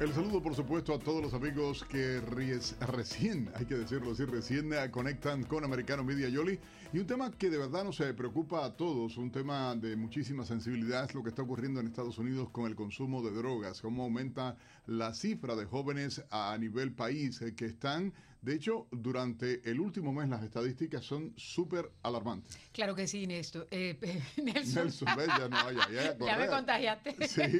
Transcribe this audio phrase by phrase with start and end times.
[0.00, 4.72] El saludo, por supuesto, a todos los amigos que recién, hay que decirlo así, recién
[4.90, 6.58] conectan con Americano Media Yoli.
[6.92, 11.04] Y un tema que de verdad nos preocupa a todos, un tema de muchísima sensibilidad,
[11.04, 14.56] es lo que está ocurriendo en Estados Unidos con el consumo de drogas, cómo aumenta
[14.86, 18.12] la cifra de jóvenes a nivel país eh, que están
[18.44, 22.58] de hecho, durante el último mes las estadísticas son súper alarmantes.
[22.72, 23.66] Claro que sí, Néstor.
[23.70, 23.98] Eh,
[24.36, 24.84] Nelson.
[24.84, 25.88] Nelson, ya no vaya.
[25.90, 27.26] Ya, ya me contagiaste.
[27.26, 27.58] Sí,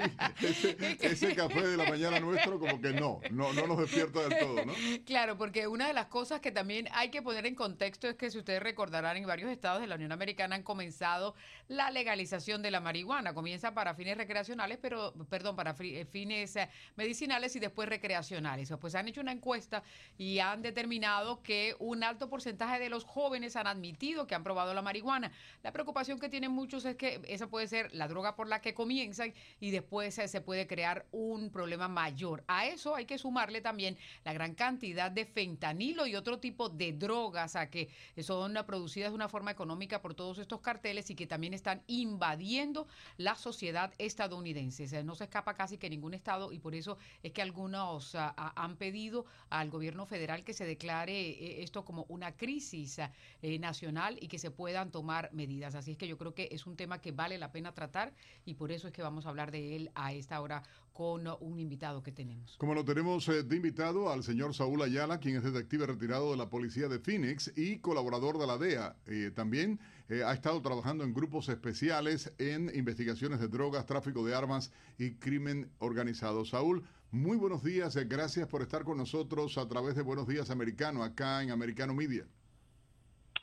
[1.01, 4.66] ese, café de la mañana nuestro como que no, no, no nos despierta del todo,
[4.66, 4.75] ¿no?
[5.06, 8.30] Claro, porque una de las cosas que también hay que poner en contexto es que
[8.30, 11.34] si ustedes recordarán, en varios estados de la Unión Americana han comenzado
[11.69, 13.33] la legalización de la marihuana.
[13.33, 18.70] Comienza para fines recreacionales, pero, perdón, para eh, fines eh, medicinales y después recreacionales.
[18.78, 19.83] Pues han hecho una encuesta
[20.19, 24.75] y han determinado que un alto porcentaje de los jóvenes han admitido que han probado
[24.75, 25.30] la marihuana.
[25.62, 28.75] La preocupación que tienen muchos es que esa puede ser la droga por la que
[28.75, 32.42] comienzan y después se puede crear un problema mayor.
[32.48, 36.92] A eso hay que sumarle también la gran cantidad de fentanilo y otro tipo de
[36.92, 37.89] drogas a que
[38.20, 42.89] son producidas de una forma económica por todos estos carteles y que también están invadiendo
[43.17, 45.05] la sociedad estadounidense.
[45.05, 48.52] no se escapa casi que ningún estado y por eso es que algunos ah, ah,
[48.56, 52.98] han pedido al gobierno federal que se declare eh, esto como una crisis
[53.43, 55.75] eh, nacional y que se puedan tomar medidas.
[55.75, 58.12] Así es que yo creo que es un tema que vale la pena tratar
[58.45, 61.59] y por eso es que vamos a hablar de él a esta hora con un
[61.59, 62.57] invitado que tenemos.
[62.59, 66.37] Como lo tenemos eh, de invitado al señor Saúl Ayala, quien es detective retirado de
[66.37, 68.97] la policía de Phoenix y colaborador de la DEA.
[69.35, 75.14] también ha estado trabajando en grupos especiales en investigaciones de drogas, tráfico de armas y
[75.14, 76.44] crimen organizado.
[76.44, 80.50] Saúl, muy buenos días, eh, gracias por estar con nosotros a través de Buenos Días
[80.50, 82.27] Americano, acá en Americano Media.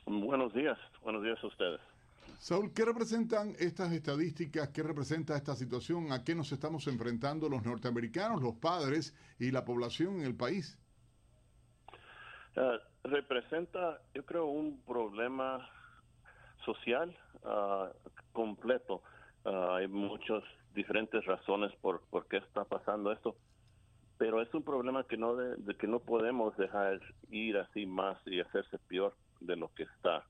[0.05, 1.79] Buenos días, buenos días a ustedes.
[2.37, 4.69] Saúl, ¿qué representan estas estadísticas?
[4.69, 6.11] ¿Qué representa esta situación?
[6.11, 10.77] ¿A qué nos estamos enfrentando los norteamericanos, los padres y la población en el país?
[12.55, 15.69] Eh, representa, yo creo, un problema
[16.65, 17.89] social ah,
[18.31, 19.01] completo.
[19.45, 23.35] Ah, hay muchas diferentes razones por, por qué está pasando esto
[24.21, 27.01] pero es un problema que no de, que no podemos dejar
[27.31, 30.23] ir así más y hacerse peor de lo que está.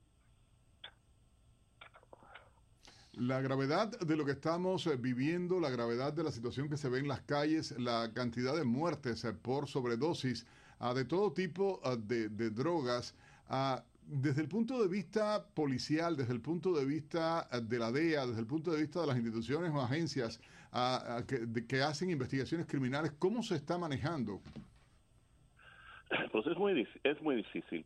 [3.12, 6.88] La gravedad de lo que estamos eh, viviendo, la gravedad de la situación que se
[6.88, 10.46] ve en las calles, la cantidad de muertes eh, por sobredosis
[10.78, 13.14] ah, de todo tipo de, de, drogas,
[14.06, 18.26] desde el punto de vista policial, desde el punto de vista eh, de la DEA,
[18.26, 20.40] desde el punto de vista de las instituciones o agencias
[21.68, 24.40] que, hacen investigaciones criminales, ¿cómo se está manejando?
[26.30, 27.84] Pues es muy, es muy difícil.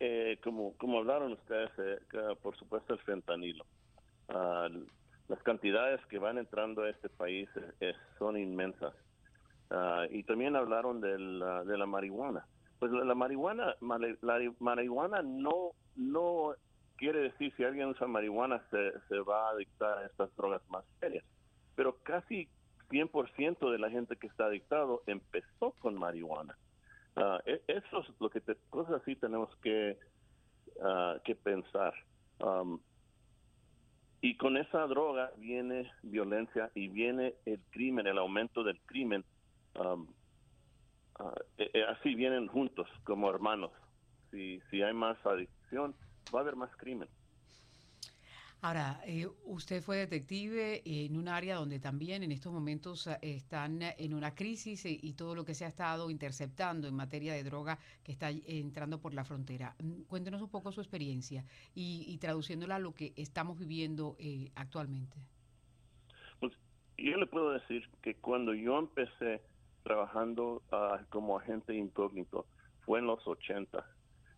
[0.00, 1.98] Eh, como, como hablaron ustedes, eh,
[2.42, 3.64] por supuesto el fentanilo.
[4.28, 4.68] Ah,
[5.28, 7.48] las cantidades que van entrando a este país
[8.18, 8.94] son inmensas.
[9.70, 12.46] Ah, y también hablaron de la marihuana
[12.78, 16.54] pues la, marihuana, la marihuana no, no
[16.96, 20.84] quiere decir si alguien usa marihuana se, se va a adictar a estas drogas más
[21.00, 21.24] serias,
[21.74, 22.48] pero casi
[22.90, 26.56] 100% de la gente que está adictado empezó con marihuana.
[27.16, 29.98] Uh, eso es lo que te, cosas así tenemos que,
[30.76, 31.92] uh, que pensar.
[32.40, 32.80] Um,
[34.20, 39.24] y con esa droga viene violencia y viene el crimen, el aumento del crimen.
[39.74, 40.08] Um,
[41.18, 43.72] Ah, eh, eh, así vienen juntos como hermanos.
[44.30, 45.94] Si, si hay más adicción,
[46.34, 47.08] va a haber más crimen.
[48.60, 54.14] Ahora, eh, usted fue detective en un área donde también en estos momentos están en
[54.14, 58.10] una crisis y todo lo que se ha estado interceptando en materia de droga que
[58.10, 59.76] está entrando por la frontera.
[59.80, 64.16] Mm, cuéntenos un poco su experiencia y, y traduciéndola a lo que estamos viviendo
[64.56, 65.16] actualmente.
[66.40, 66.52] Pues
[66.96, 69.40] yo le puedo decir que cuando yo empecé
[69.88, 72.44] trabajando ah, como agente incógnito
[72.84, 73.82] fue en los 80.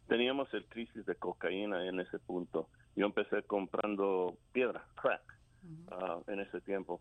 [0.07, 2.69] Teníamos el crisis de cocaína en ese punto.
[2.95, 5.23] Yo empecé comprando piedra, crack,
[5.91, 7.01] ah, en ese tiempo.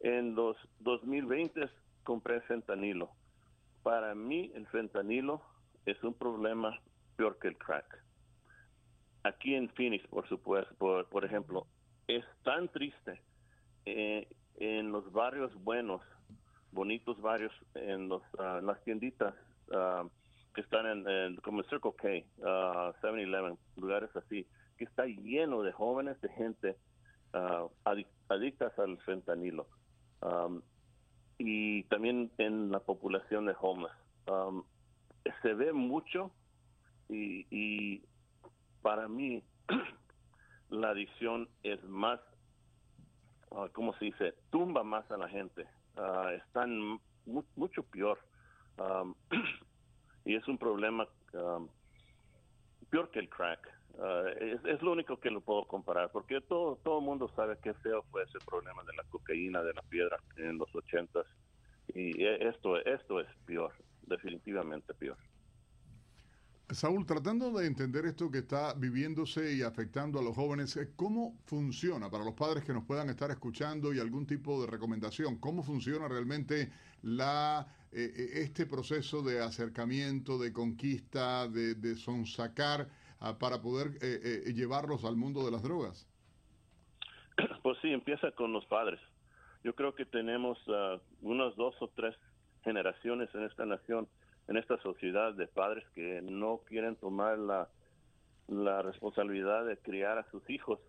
[0.00, 1.68] En los 2020
[2.02, 3.10] compré fentanilo.
[3.82, 5.42] Para mí el fentanilo
[5.84, 6.80] es un problema
[7.16, 8.02] peor que el crack.
[9.24, 11.66] Aquí en Phoenix, por supuesto, por, por ejemplo,
[12.08, 13.20] es tan triste
[13.84, 14.26] eh,
[14.56, 16.00] en los barrios buenos
[16.72, 19.34] bonitos varios en, los, ah, las tienditas
[19.72, 20.04] ah,
[20.54, 22.08] que están en, como Circle K,
[23.02, 24.46] 7-Eleven, ah, lugares así,
[24.76, 26.76] que está lleno de jóvenes, de gente
[28.28, 29.68] adictas al fentanilo.
[31.38, 33.92] y también en la población de homeless.
[34.26, 34.64] Um,
[35.42, 36.30] se ve mucho
[37.08, 38.02] y, y
[38.82, 39.42] para mí
[40.70, 42.20] la adicción es más,
[43.50, 44.34] uh, ¿cómo se dice?
[44.50, 45.66] Tumba más a la gente.
[45.96, 47.00] Uh, están
[47.56, 48.18] mucho peor.
[48.78, 49.14] Um,
[50.24, 51.68] y es un problema um,
[52.90, 53.60] peor que el crack.
[53.94, 57.58] Uh, es, es, lo único que lo puedo comparar, porque todo todo el mundo sabe
[57.62, 61.26] qué feo fue ese problema de la cocaína, de la piedra en los ochentas.
[61.88, 63.72] Y e, esto, esto es peor,
[64.02, 65.18] definitivamente peor.
[66.72, 71.36] Saúl, tratando de entender esto que está viviéndose y afectando a los jóvenes, eh, ¿cómo
[71.44, 75.38] funciona para los padres que nos puedan estar escuchando y algún tipo de recomendación?
[75.38, 76.70] ¿Cómo funciona realmente
[77.02, 82.86] la, eh, eh, este proceso de acercamiento, de conquista, de, de sonsacar
[83.20, 86.06] uh, para poder eh, llevarlos al mundo de las drogas?
[87.62, 89.00] Pues sí, empieza con los padres.
[89.64, 92.14] Yo creo que tenemos uh, unas dos o tres
[92.62, 94.08] generaciones en esta nación
[94.48, 97.68] en esta sociedad de padres que no quieren tomar la,
[98.48, 100.80] la responsabilidad de criar a sus hijos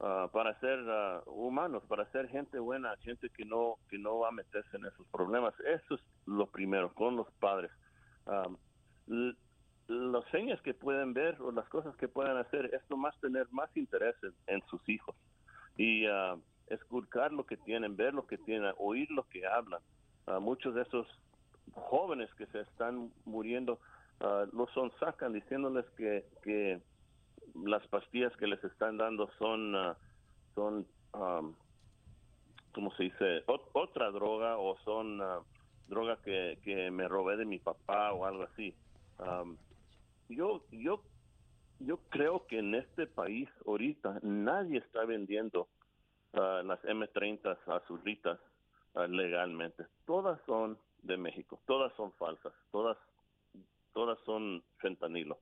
[0.00, 4.28] uh, para ser uh, humanos, para ser gente buena, gente que no que no va
[4.28, 5.54] a meterse en esos problemas.
[5.60, 7.70] Eso es lo primero con los padres.
[8.26, 8.56] Um,
[9.86, 13.74] las señas que pueden ver o las cosas que pueden hacer es nomás tener más
[13.76, 14.16] interés
[14.46, 15.14] en, sus hijos
[15.76, 16.40] y uh,
[17.30, 19.82] lo que tienen, ver lo que tienen, oír lo que hablan.
[20.40, 21.06] muchos de esos
[21.72, 23.80] jóvenes que se están muriendo
[24.20, 26.80] uh, los son sacan diciéndoles que, que
[27.64, 29.94] las pastillas que les están dando son uh,
[30.54, 31.54] son um,
[32.72, 35.44] como se dice otra droga o son uh,
[35.88, 38.74] droga que, que me robé de mi papá o algo así.
[39.18, 39.56] Um,
[40.28, 41.02] yo yo
[41.80, 45.68] yo creo que en este país ahorita nadie está vendiendo
[46.32, 48.40] las M30 azulitas
[48.94, 49.86] uh, legalmente.
[50.04, 51.60] Todas son de México.
[51.66, 52.96] Todas son falsas, todas,
[53.92, 55.38] todas son fentanilo.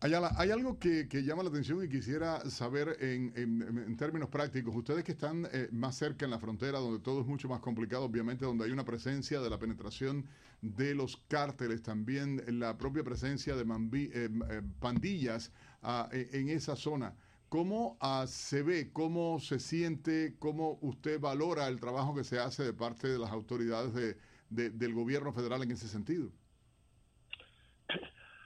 [0.00, 4.76] Hay, hay algo que, que, llama la atención y quisiera saber en, en, términos prácticos.
[4.76, 8.04] Ustedes que están eh, más cerca en la frontera, donde todo es mucho más complicado,
[8.04, 10.26] obviamente, donde hay una presencia de la penetración
[10.60, 15.50] de los cárteles, también la propia presencia de eh, eh, pandillas
[15.82, 17.14] ah, en esa zona.
[17.54, 22.64] ¿Cómo uh, se ve, cómo se siente, cómo usted valora el trabajo que se hace
[22.64, 24.16] de parte de las autoridades de,
[24.50, 26.30] de, del gobierno federal en ese sentido?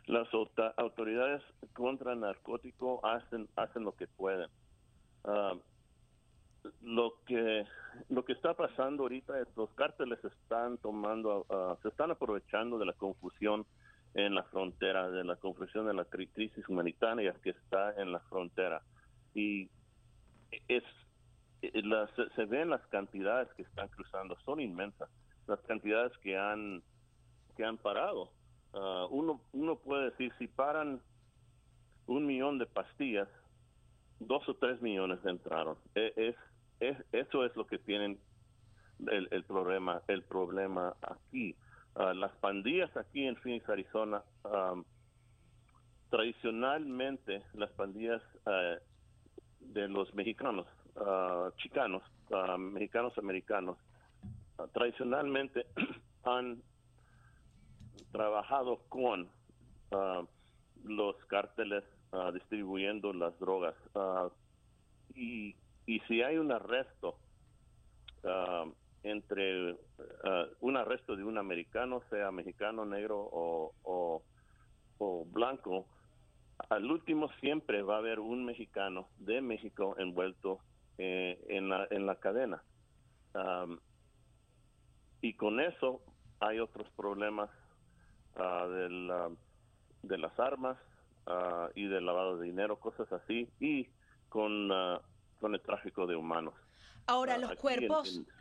[0.04, 0.28] Las
[0.76, 4.50] autoridades contra el narcótico hacen, hacen lo que pueden.
[5.24, 5.58] Uh,
[6.82, 7.64] lo que
[8.10, 12.84] lo que está pasando ahorita es los cárteles están tomando, uh, se están aprovechando de
[12.84, 13.64] la confusión
[14.12, 18.82] en la frontera, de la confusión de la crisis humanitaria que está en la frontera
[19.34, 19.68] y
[20.68, 20.84] es
[21.62, 21.82] eh,
[22.36, 25.08] se ven las cantidades que están cruzando son inmensas
[25.48, 26.82] las cantidades que han
[27.56, 28.30] que han parado.
[28.72, 31.00] Uh, uno uno puede decir si paran
[32.06, 33.28] un millón de pastillas
[34.20, 35.76] dos o tres millones entraron.
[35.94, 36.36] E, es,
[36.80, 38.20] es eso es lo que tienen
[39.10, 41.56] el, el problema el problema aquí.
[41.94, 44.84] Uh, las pandillas aquí en Phoenix Arizona um,
[46.10, 48.78] tradicionalmente las pandillas uh,
[49.60, 50.66] de los mexicanos,
[50.96, 53.76] uh, chicanos, uh, mexicanos americanos,
[54.58, 55.66] uh, tradicionalmente
[56.24, 56.62] han
[58.12, 59.28] trabajado con
[60.84, 61.82] los cárteles
[62.34, 63.74] distribuyendo las drogas.
[65.14, 65.54] y,
[65.86, 67.16] y si hay un arresto
[69.02, 69.76] entre
[70.60, 74.22] un arresto de un americano, sea mexicano, negro o,
[74.98, 75.86] o blanco,
[76.68, 80.60] al último siempre va a haber un mexicano de México envuelto
[80.98, 82.62] eh, en, la, en la cadena.
[83.34, 83.78] Um,
[85.20, 86.00] y con eso
[86.40, 87.50] hay otros problemas
[88.36, 89.36] uh, uh,
[90.02, 90.78] de las armas
[91.26, 93.88] uh, y del lavado de dinero, cosas así, y
[94.28, 94.70] con,
[95.40, 96.54] con el tráfico de humanos.
[97.06, 98.14] Ahora, los cuerpos...
[98.14, 98.32] En, en, sí.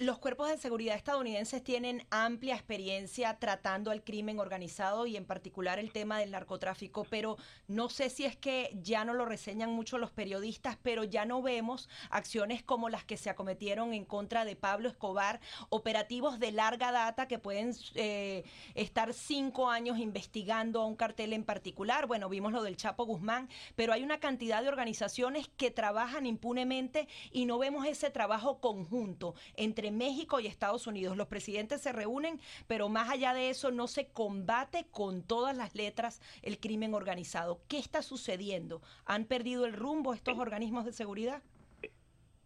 [0.00, 5.78] Los cuerpos de seguridad estadounidenses tienen amplia experiencia tratando el crimen organizado y en particular
[5.78, 7.36] el tema del narcotráfico, pero
[7.68, 11.42] no sé si es que ya no lo reseñan mucho los periodistas, pero ya no
[11.42, 15.38] vemos acciones como las que se acometieron en contra de Pablo Escobar,
[15.68, 21.44] operativos de larga data que pueden eh, estar cinco años investigando a un cartel en
[21.44, 22.06] particular.
[22.06, 27.06] Bueno, vimos lo del Chapo Guzmán, pero hay una cantidad de organizaciones que trabajan impunemente
[27.32, 31.16] y no vemos ese trabajo conjunto entre México y Estados Unidos.
[31.16, 35.74] Los presidentes se reúnen, pero más allá de eso no se combate con todas las
[35.74, 37.60] letras el crimen organizado.
[37.68, 38.82] ¿Qué está sucediendo?
[39.04, 41.42] ¿Han perdido el rumbo estos organismos de seguridad?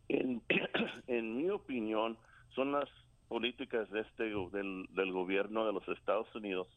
[0.09, 0.43] En,
[1.37, 2.19] mi opinión,
[2.55, 2.89] son las
[3.29, 6.69] políticas de este, del, gobierno de los Estados Unidos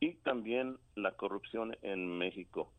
[0.00, 2.72] y también la corrupción en México.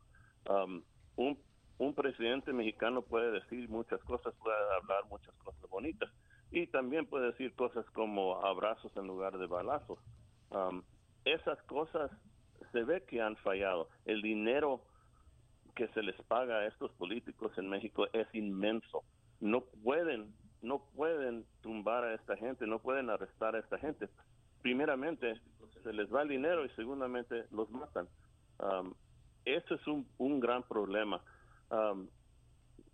[1.16, 6.10] Un presidente mexicano puede decir muchas cosas, puede hablar muchas cosas bonitas
[6.54, 9.98] y también puede decir cosas como abrazos en lugar de balazos.
[10.52, 10.84] Um,
[11.26, 12.12] esas cosas
[12.72, 13.90] se ve que han fallado.
[14.06, 14.82] El dinero
[15.76, 19.04] que se les paga a estos políticos en México es inmenso.
[19.40, 20.32] No pueden,
[20.62, 24.08] no pueden tumbar a esta gente, no pueden arrestar a esta gente.
[24.62, 25.42] Primeramente,
[25.82, 28.08] se les va el dinero y segundamente los matan.
[28.60, 28.94] Um,
[29.44, 31.20] eso es un, un gran problema.
[31.72, 32.08] Um,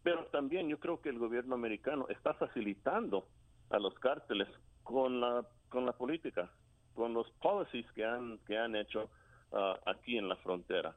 [0.02, 3.28] pero también yo creo que el gobierno americano está facilitando
[3.70, 4.48] a los cárteles
[4.84, 6.50] con la, con la política,
[6.96, 9.10] con los policies que han, que han hecho
[9.52, 10.96] uh, aquí en la frontera.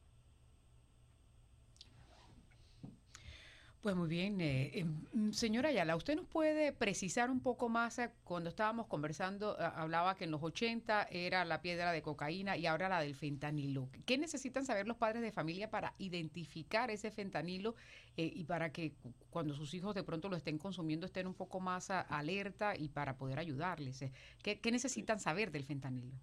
[3.82, 7.98] Pues muy bien, eh, em, mm, señora Ayala, ¿usted nos puede precisar un poco más?
[7.98, 12.56] eh, Cuando estábamos conversando, eh, hablaba que en los 80 era la piedra de cocaína
[12.56, 13.90] y ahora la del fentanilo.
[14.06, 17.74] ¿Qué necesitan saber los padres de familia para identificar ese fentanilo
[18.16, 21.34] eh, y para que cu- cuando sus hijos de pronto lo estén consumiendo estén un
[21.34, 24.04] poco más alerta y para poder ayudarles?
[24.44, 26.14] ¿Qué, qué necesitan saber del fentanilo?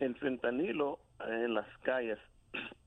[0.00, 2.18] El fentanilo en las calles,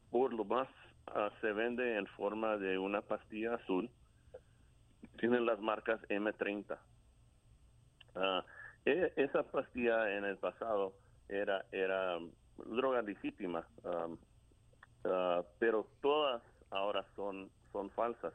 [0.09, 0.67] por lo más,
[1.07, 3.89] ah, se vende en forma de una pastilla azul.
[5.19, 6.77] Tienen las marcas M30.
[8.15, 8.45] Ah,
[8.85, 10.93] e- esa pastilla en el pasado
[11.29, 14.17] era, era um, droga legítima, um,
[15.05, 18.33] ah, pero todas ahora son, son falsas.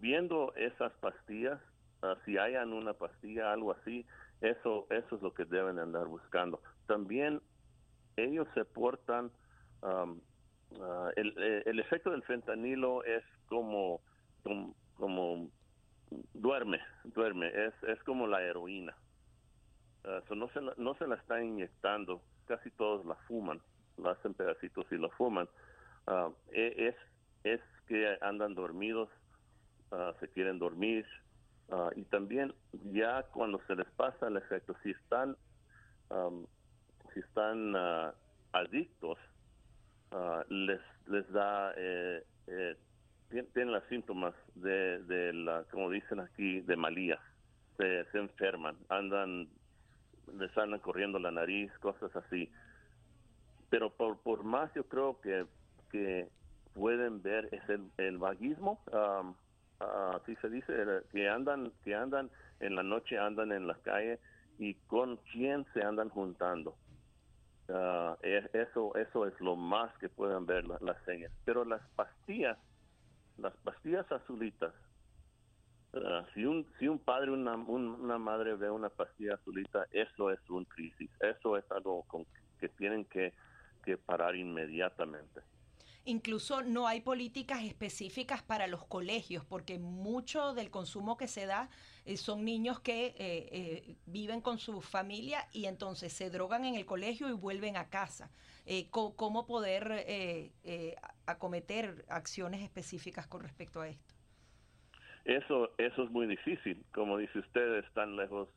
[0.00, 1.60] Viendo esas pastillas,
[2.24, 4.06] si hayan una pastilla, algo así,
[4.40, 6.60] eso, eso es lo que deben andar buscando.
[6.86, 7.40] También
[8.16, 9.30] ellos se portan,
[9.82, 10.20] um,
[10.80, 14.00] ah, el, eh, el efecto del fentanilo es como,
[14.42, 15.48] como, como
[16.32, 18.94] duerme, duerme, es, es como la heroína.
[20.28, 23.62] So no, se la, no se la está inyectando, casi todos la fuman,
[23.96, 25.48] la hacen pedacitos y la fuman.
[26.06, 26.96] Ah, e- es,
[27.42, 29.08] es que andan dormidos,
[30.20, 31.06] se quieren dormir,
[31.96, 32.54] y también
[32.92, 35.36] ya cuando se les pasa el efecto, si están,
[37.12, 37.74] si están
[38.52, 39.18] adictos,
[40.14, 42.76] ah, les, les da, eh, eh,
[43.30, 47.20] tien- tienen los síntomas de, de la, como dicen aquí, de malías,
[47.78, 49.50] se, enferman, andan,
[50.28, 52.50] les andan corriendo la nariz, cosas así.
[53.70, 55.46] Pero por, por más yo creo que,
[55.90, 56.30] que
[56.74, 59.34] pueden ver es el, el vaguismo, ah,
[60.16, 62.30] así se dice, el- que andan, que andan
[62.60, 64.20] en la noche, andan en la calle
[64.58, 66.78] y con quién se andan juntando.
[67.68, 71.32] E- eso, eso es lo más que pueden ver la- las señas.
[71.44, 72.58] Pero las pastillas,
[73.36, 74.74] las pastillas azulitas,
[75.94, 80.30] ah, si un si un padre una un- una madre ve una pastilla azulita, eso
[80.30, 81.10] es un crisis.
[81.20, 82.26] Eso es algo con,
[82.58, 83.34] que tienen que,
[83.82, 85.42] que parar inmediatamente.
[86.06, 91.70] Incluso no hay políticas específicas para los colegios, porque mucho del consumo que se da
[92.04, 96.74] eh, son niños que eh, eh, viven con su familia y entonces se drogan en
[96.74, 98.30] el colegio y vuelven a casa.
[98.66, 100.52] Eh, ¿Cómo poder
[101.26, 104.14] acometer acciones específicas con respecto a esto?
[105.24, 106.84] Eso, eso es muy difícil.
[106.92, 108.48] Como dice usted, están lejos,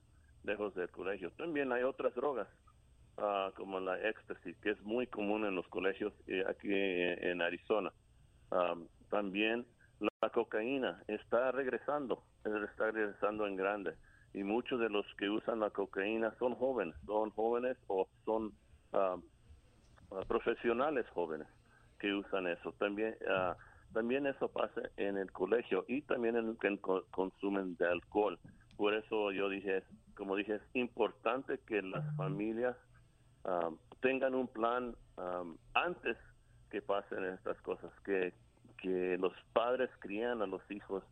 [0.44, 1.32] lejos del colegio.
[1.32, 2.48] También hay otras drogas,
[3.18, 7.42] ah, como la éxtasis, que es muy común en los colegios eh, aquí eh, en
[7.42, 7.92] Arizona.
[8.52, 9.66] Am, también
[10.00, 13.94] la cocaína está regresando, está regresando en grande.
[14.34, 18.52] Y muchos de los que usan la cocaína son jóvenes, son jóvenes o son
[18.94, 19.18] ah,
[20.28, 21.48] profesionales jóvenes
[22.00, 22.72] que usan eso.
[22.74, 23.56] También ah,
[23.94, 28.38] también eso pasa en el colegio y también en el que co- consumen de alcohol.
[28.76, 29.84] Por eso yo dije,
[30.16, 32.76] como dije, es importante que las familias
[33.48, 36.18] ah, tengan un plan ah, antes
[36.70, 38.34] que pasen estas cosas, que,
[38.78, 41.04] que los padres crían a los hijos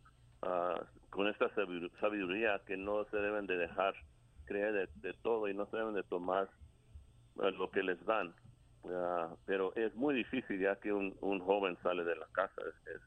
[0.42, 3.96] ah, con esta sabidu- sabiduría que no se deben de dejar
[4.46, 6.50] creer de, todo y no se deben de tomar
[7.40, 8.34] ah, lo que les dan.
[8.88, 12.96] Ah, pero es muy difícil ya que un, un joven sale de la casa, es,
[12.96, 13.02] es,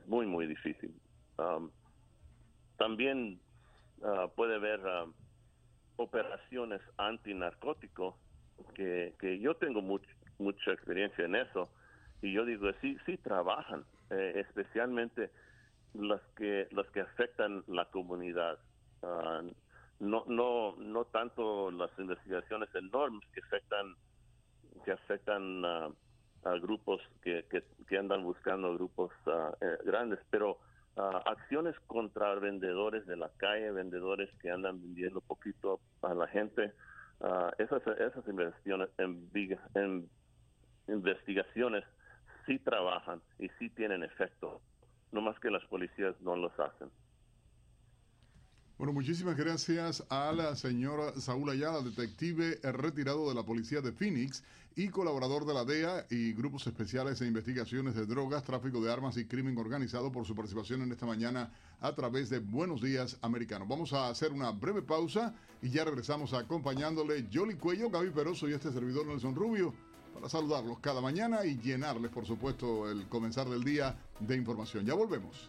[0.00, 0.92] es muy, muy difícil.
[1.38, 1.70] Am,
[2.76, 3.40] también
[4.02, 5.06] ah, puede haber ah,
[5.96, 8.18] operaciones antinarcótico,
[8.74, 11.70] que, que yo tengo much- mucha experiencia en eso,
[12.22, 15.30] y yo digo, sí, sí trabajan, eh, especialmente
[15.94, 18.58] las que, las que afectan la comunidad.
[19.02, 19.42] Ah,
[20.00, 23.94] no, no, no tanto las investigaciones enormes que afectan
[24.84, 25.90] que afectan a
[26.60, 30.58] grupos que, que, que andan buscando grupos ah, eh, grandes, pero
[30.96, 36.74] ah, acciones contra vendedores de la calle, vendedores que andan vendiendo poquito a la gente.
[37.20, 38.90] Ah, esas, esas investigaciones,
[39.74, 40.10] en,
[40.88, 41.84] investigaciones
[42.46, 44.60] sí trabajan y sí tienen efecto,
[45.12, 46.90] no más que las policías no los hacen.
[48.84, 54.44] Bueno, muchísimas gracias a la señora Saúl Ayala, detective retirado de la policía de Phoenix
[54.76, 59.16] y colaborador de la DEA y grupos especiales e investigaciones de drogas, tráfico de armas
[59.16, 61.50] y crimen organizado por su participación en esta mañana
[61.80, 63.68] a través de Buenos Días Americanos.
[63.68, 68.52] Vamos a hacer una breve pausa y ya regresamos acompañándole Jolly Cuello, Gaby Peroso y
[68.52, 69.72] este servidor Nelson Rubio
[70.12, 74.84] para saludarlos cada mañana y llenarles, por supuesto, el comenzar del día de información.
[74.84, 75.48] Ya volvemos.